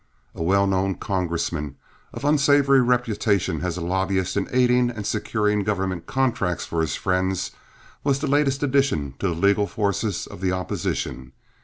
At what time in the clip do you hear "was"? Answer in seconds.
8.03-8.17